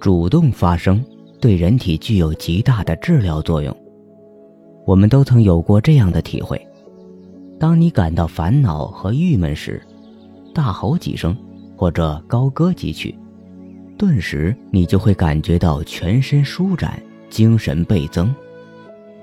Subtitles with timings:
[0.00, 1.02] 主动发声
[1.40, 3.74] 对人体具有极大的治疗作用。
[4.86, 6.60] 我们都曾有过这样的体会：
[7.58, 9.80] 当你感到烦恼和郁闷时，
[10.54, 11.34] 大吼几声，
[11.76, 13.14] 或者高歌几曲，
[13.96, 18.34] 顿时你就会感觉到全身舒展，精神倍增。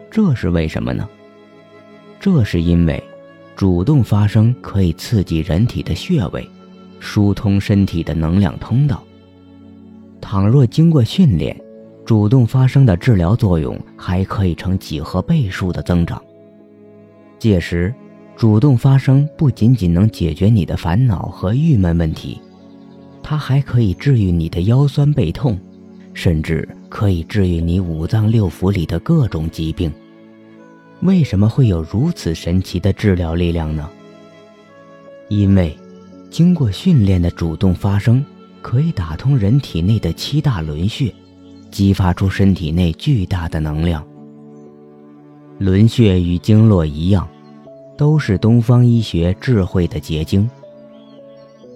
[0.10, 1.08] 这是为什么呢？
[2.20, 3.02] 这是因为，
[3.56, 6.48] 主动发声可以刺激人体的穴位，
[7.00, 9.04] 疏通身体的能量通道。
[10.22, 11.60] 倘若经过训练，
[12.06, 16.22] 主动发声的治疗作用还可以呈几何倍数的增长。
[17.40, 17.94] 届时，
[18.36, 22.40] 主动发声不仅仅能解决你的烦恼和郁闷问题，
[23.22, 25.60] 它还可以治愈你的腰酸背痛，
[26.14, 29.92] 甚至可以治愈你五脏六腑里的各种疾病。
[31.02, 33.90] 为什么会有如此神奇的治疗力量呢？
[35.30, 35.76] 因为，
[36.30, 38.24] 经过训练的主动发声，
[38.62, 41.14] 可以打通人体内的七大轮穴，
[41.70, 44.06] 激发出身体内巨大的能量。
[45.58, 47.28] 轮穴与经络一样，
[47.98, 50.50] 都是东方医学智慧的结晶。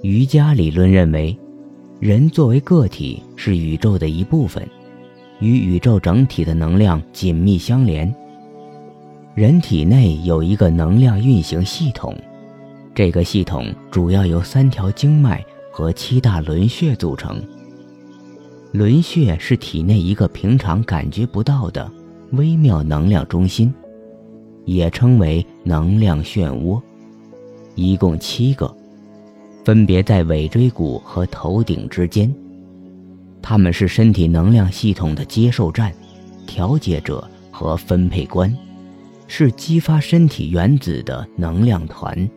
[0.01, 1.35] 瑜伽理论认为，
[1.99, 4.67] 人作为个体是宇宙的一部分，
[5.39, 8.13] 与宇宙整体的能量紧密相连。
[9.33, 12.15] 人体内有一个能量运行系统，
[12.93, 15.43] 这个系统主要由三条经脉
[15.75, 17.43] 和七大轮穴组成。
[18.71, 21.91] 轮穴是体内一个平常感觉不到的
[22.31, 23.73] 微妙能量中心，
[24.63, 26.81] 也称为能量漩涡，
[27.75, 28.73] 一共七个，
[29.65, 32.33] 分别在尾椎骨和头顶之间。
[33.41, 35.93] 它们是身体能量系统的接受站、
[36.47, 38.57] 调节者和分配官。
[39.27, 42.29] 是激发身体原子的能量团。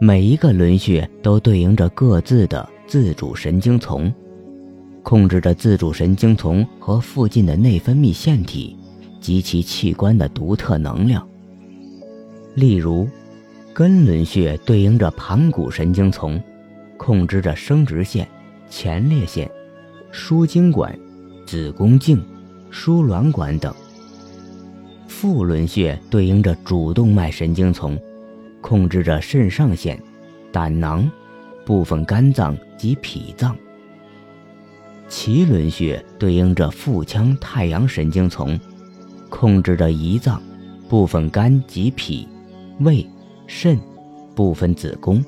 [0.00, 4.12] 每一个轮穴都对应着各自的自主神经丛，
[5.02, 8.76] 控制着自主神经丛和附近的内分泌腺体
[9.20, 11.26] 及其器官的独特能量。
[12.54, 13.08] 例如，
[13.72, 16.40] 根轮穴对应着盘骨神经丛，
[16.96, 18.26] 控制着生殖腺、
[18.70, 19.50] 前列腺、
[20.12, 20.96] 输精管、
[21.44, 22.22] 子宫颈、
[22.70, 23.74] 输卵管等。
[25.08, 27.98] 腹轮穴对应着主动脉神经丛，
[28.60, 30.00] 控制着肾上腺、
[30.52, 31.10] 胆囊、
[31.64, 33.56] 部分肝脏及脾脏。
[35.08, 38.58] 脐轮穴对应着腹腔太阳神经丛，
[39.28, 40.42] 控制着胰脏、
[40.88, 42.28] 部分肝及脾、
[42.80, 43.06] 胃、
[43.46, 43.78] 肾、
[44.34, 45.24] 部分子宫。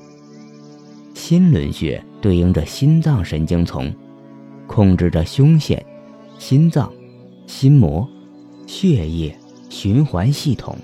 [1.13, 3.93] 心轮穴对应着心脏神经丛，
[4.67, 5.83] 控制着胸腺、
[6.37, 6.91] 心脏、
[7.47, 8.07] 心膜、
[8.67, 9.35] 血液。
[9.71, 10.77] 循环系统。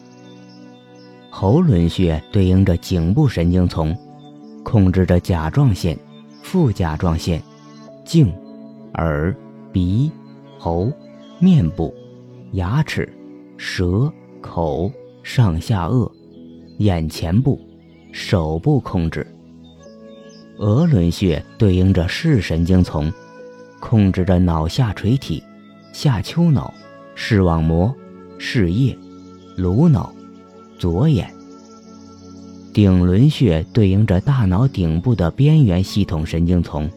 [1.40, 3.96] 喉轮穴对应着颈部神经丛，
[4.64, 5.96] 控制着甲状腺、
[6.42, 7.40] 副甲状腺、
[8.04, 8.34] 颈、
[8.96, 9.36] 耳、
[9.72, 10.12] 鼻、
[10.58, 10.92] 喉、
[11.38, 11.94] 面部、
[12.54, 13.08] 牙齿、
[13.56, 14.12] 舌、
[14.42, 16.12] 口、上下颚、
[16.80, 17.62] 眼前部、
[18.12, 19.24] 手部控制。
[20.58, 23.14] 额轮穴对应着视神经丛，
[23.80, 25.44] 控制着脑下垂体、
[25.94, 26.74] 下丘脑、
[27.14, 27.96] 视网膜。
[28.40, 28.98] 视叶、
[29.56, 30.12] 颅脑、
[30.78, 31.32] 左眼。
[32.74, 36.90] 顶轮穴对应着大脑顶部的边缘系统神经丛，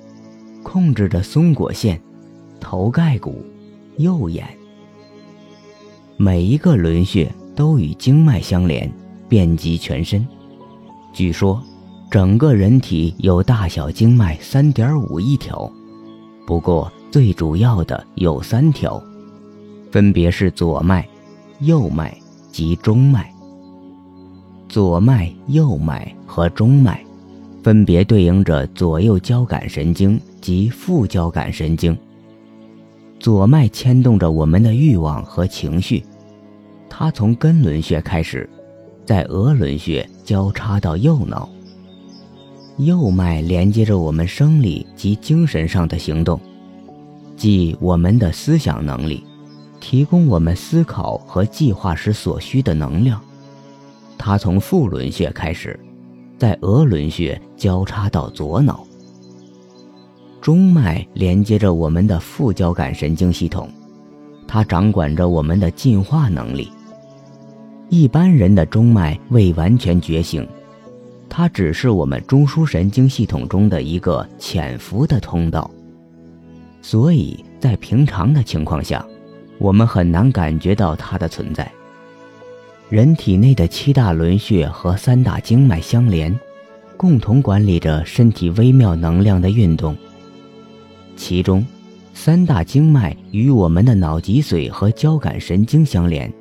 [0.63, 2.01] 控制着松果腺、
[2.61, 3.45] 头盖骨、
[3.97, 4.47] 右眼。
[6.17, 8.93] 每一个轮穴都与经脉相连，
[9.27, 10.27] 遍及全身。
[11.15, 11.63] 据说，
[12.11, 15.73] 整个人体有大小经脉三点五亿条，
[16.47, 19.03] 不过最主要的有三条，
[19.91, 21.09] 分别是左脉。
[21.61, 22.17] 右脉
[22.51, 23.30] 及中脉，
[24.71, 27.05] 左脉、右脉和中脉，
[27.61, 31.99] 分别对应着左右交感神经及副交感神经。
[33.19, 36.05] 左脉牵动着我们的欲望和情绪，
[36.89, 38.49] 它从根轮穴开始，
[39.05, 41.49] 在额轮穴交叉到右脑。
[42.77, 46.41] 右脉连接着我们生理及精神上的行动，
[47.37, 49.25] 即我们的思想能力。
[49.81, 53.21] 提供我们思考和计划时所需的能量，
[54.23, 55.81] 它从腹轮穴开始，
[56.37, 58.87] 在额轮穴交叉到左脑。
[60.43, 63.71] 中脉连接着我们的副交感神经系统，
[64.47, 66.71] 它掌管着我们的进化能力。
[67.89, 70.47] 一般人的中脉未完全觉醒，
[71.27, 75.71] 它只是我们中枢神经系统中的一个潜伏的通道，
[76.83, 79.03] 所以在平常的情况下。
[79.59, 81.71] 我们很难感觉到它的存在。
[82.91, 86.37] 人体内的七大轮穴和三大经脉相连，
[86.97, 89.97] 共同管理着身体微妙能量的运动。
[91.15, 91.65] 其中，
[92.15, 96.33] 三大经脉与我们的脑脊髓和交感神经相连，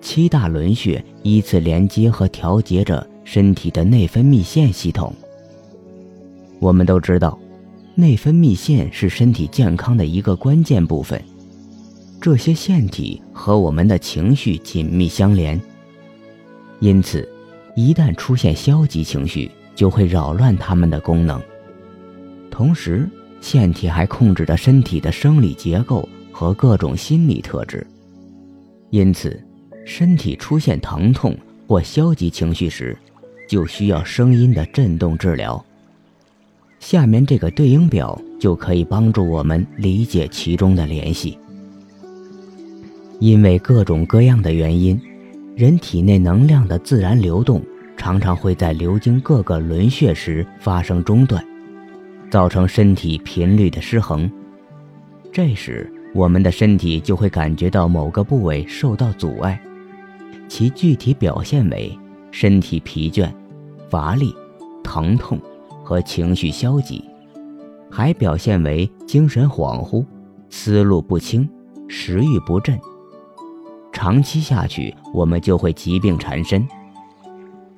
[0.00, 5.14] 七大轮穴依次连接和调节着身体的内分泌腺系统。
[6.58, 7.38] 我们都知道，
[7.94, 11.22] 内分泌腺是身体健康的一个关键部分，
[12.20, 15.58] 这些腺体和我们的情绪紧密相连，
[16.78, 17.26] 因此，
[17.74, 21.40] 一旦出现消极情绪，就会扰乱它们的功能。
[22.50, 23.08] 同时，
[23.40, 27.86] 腺体还控制着身体的生理结构和各种心理特质，
[28.90, 29.42] 因此，
[29.86, 31.34] 身体出现疼痛
[31.66, 32.94] 或消极情绪时，
[33.48, 35.64] 就需要声音的震动治疗。
[36.80, 41.38] 下面这个对应表就可以帮助我们理解其中的联系。
[43.20, 45.00] 因为各种各样的原因，
[45.54, 47.62] 人体内能量的自然流动
[47.96, 51.44] 常常会在流经各个轮穴时发生中断。
[52.30, 54.30] 造成身体频率的失衡，
[55.32, 59.60] 这时我们的身体就会感觉到某个部位受到阻碍，
[60.48, 61.92] 其具体表现为
[62.30, 63.28] 身体疲倦、
[63.88, 64.32] 乏力、
[64.84, 65.40] 疼痛
[65.82, 67.04] 和情绪消极，
[67.90, 70.06] 还表现为精神恍惚、
[70.48, 71.46] 思路不清、
[71.88, 72.78] 食欲不振。
[74.00, 76.66] 长期下去，我们就会疾病缠身。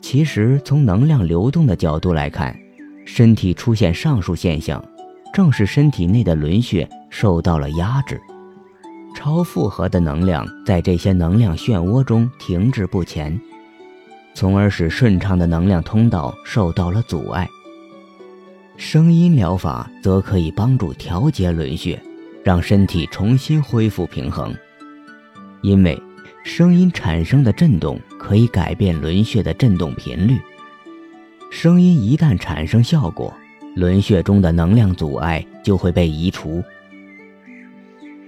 [0.01, 2.57] 其实，从能量流动的角度来看，
[3.05, 4.81] 身体出现上述现象，
[5.35, 8.23] 正是身体内的轮穴受到了压制，
[9.17, 13.37] 超负荷的能量在这些能量漩涡中停滞不前，
[14.33, 17.49] 从而使顺畅的能量通道受到了阻碍。
[18.77, 22.01] 声音疗法则可以帮助调节轮穴，
[22.45, 24.55] 让身体重新恢复平衡，
[25.63, 26.01] 因为
[26.45, 30.39] 声音产生的震动可以改变轮穴的振动频率。
[31.51, 33.33] 声音一旦产生效果，
[33.77, 36.63] 轮穴中的能量阻碍就会被移除。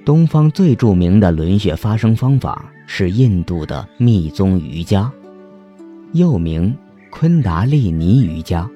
[0.05, 5.11] 东方最著名的轮穴发声方法是印度的密宗瑜伽，
[6.13, 6.77] 又名
[7.11, 8.71] 昆达利尼瑜伽。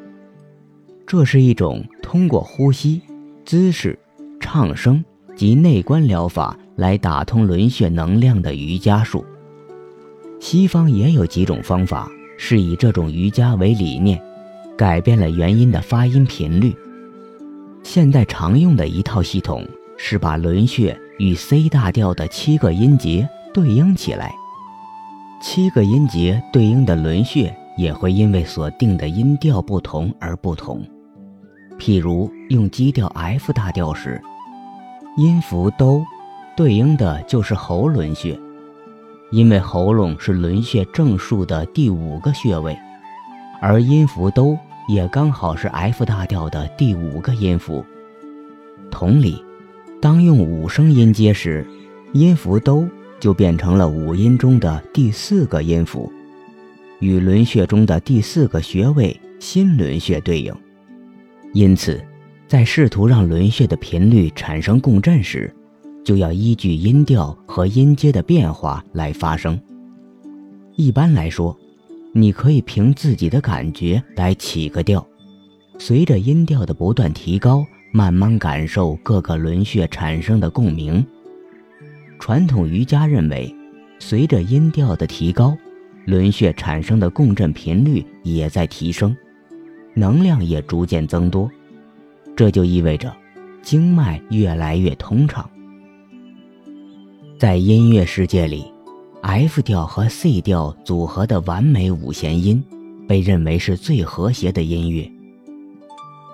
[1.07, 3.01] 这是一种通过呼吸、
[3.45, 3.99] 姿势、
[4.41, 5.05] 唱声
[5.37, 9.23] 及内观疗法来打通轮穴能量的瑜伽术。
[10.41, 14.19] 西方也有几种方法是以这种瑜伽为理念。
[14.77, 16.73] 改变了元音的发音频率。
[17.83, 19.67] 现在常用的一套系统
[19.97, 24.33] 是把轮穴与 C 大调的七个音节对应起来，
[25.43, 30.81] 七个音节对应的轮穴也会因为所定的音调不同而不同。
[31.77, 34.23] 譬如用基调 F 大调时，
[35.17, 36.07] 音符哆
[36.59, 38.37] 对应的就是喉轮穴，
[39.31, 42.77] 因为喉咙是轮穴正数的第五个穴位，
[43.63, 44.59] 而音符哆。
[44.89, 47.85] 也刚好是 F 大调的第五个音符。
[48.91, 49.41] 同理，
[50.01, 51.65] 当用五声音阶时，
[52.13, 52.89] 音符哆
[53.21, 56.13] 就变成了五音中的第四个音符，
[56.99, 60.53] 与轮穴中的第四个穴位心轮穴对应。
[61.53, 62.03] 因此，
[62.49, 65.55] 在试图让轮穴的频率产生共振时，
[66.05, 69.61] 就要依据音调和音阶的变化来发声。
[70.77, 71.57] 一般来说。
[72.15, 75.07] 你可以凭自己的感觉来起个调，
[75.79, 81.07] 随着音调的不断提高，慢慢感受各个轮穴产生的共鸣。
[82.19, 83.55] 传统瑜伽认为，
[84.01, 85.57] 随着音调的提高，
[86.07, 89.15] 轮穴产生的共振频率也在提升，
[89.95, 91.49] 能量也逐渐增多，
[92.35, 93.15] 这就意味着
[93.63, 95.49] 经脉越来越通畅。
[97.39, 98.65] 在音乐世界里。
[99.23, 102.61] F 调和 C 调组合的完美五弦音，
[103.07, 105.09] 被认为是最和谐的音乐。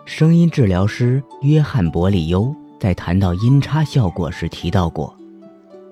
[0.07, 5.15] 声音治疗师约翰·伯利优在谈到音差效果时提到过，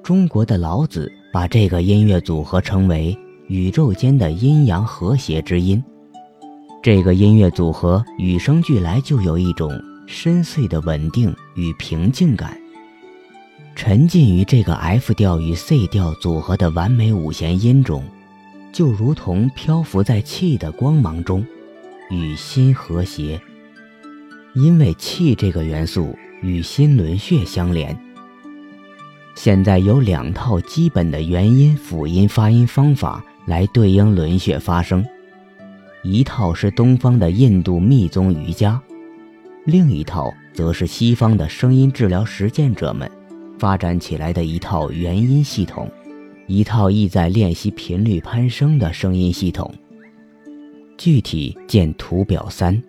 [0.02, 3.14] 中国的老子把这个音乐组合称为
[3.48, 5.82] “宇宙间的阴阳和谐之音”。
[6.82, 9.70] 这个音乐组合与生俱来就有一种
[10.06, 12.58] 深邃的稳定与平静感。
[13.74, 18.04] 沉浸于这个 F 调与 C 调组合的完美五弦音中，
[18.72, 21.44] 就如同漂浮在气的光芒中，
[22.10, 23.40] 与心和谐。
[24.54, 27.98] 因为气这个元素与心轮穴相连。
[29.34, 35.04] 现在有两套基本的元音辅音发音方法来对应轮穴发声，
[36.02, 38.80] 一套是东方的印度密宗瑜伽，
[39.64, 43.10] 另一套则是西方的声音治疗实践者们。
[43.62, 45.88] 发展起来的一套元音系统，
[46.48, 49.72] 一套意在练习频率攀升的声音系统。
[50.98, 52.82] 具体见图表三。